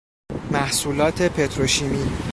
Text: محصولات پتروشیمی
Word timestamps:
محصولات 0.51 1.21
پتروشیمی 1.21 2.07